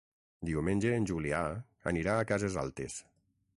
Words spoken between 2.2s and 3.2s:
a Cases Altes.